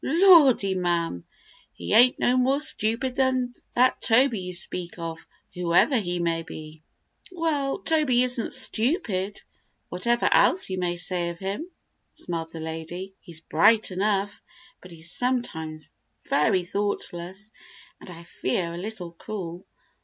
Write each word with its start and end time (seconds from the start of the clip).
"Lordy, 0.03 0.73
ma'm! 0.73 1.25
he 1.73 1.93
ain't 1.93 2.17
no 2.17 2.35
more 2.35 2.59
stupid 2.59 3.13
than 3.13 3.53
that 3.75 4.01
Toby 4.01 4.39
you 4.39 4.51
speak 4.55 4.97
of, 4.97 5.27
whoever 5.53 5.95
he 5.95 6.17
may 6.19 6.41
be." 6.41 6.81
"Well, 7.31 7.77
Toby 7.77 8.23
isn't 8.23 8.51
stupid, 8.51 9.43
whatever 9.89 10.27
else 10.31 10.71
you 10.71 10.79
may 10.79 10.95
say 10.95 11.29
of 11.29 11.37
him," 11.37 11.69
smiled 12.13 12.51
the 12.51 12.59
lady. 12.59 13.13
"He's 13.19 13.41
bright 13.41 13.91
enough, 13.91 14.41
but 14.81 14.89
he's 14.89 15.11
sometimes 15.11 15.87
very 16.27 16.63
thoughtless, 16.63 17.51
and 17.99 18.09
I 18.09 18.23
fear 18.23 18.73
a 18.73 18.77
little 18.79 19.11
cruel." 19.11 19.67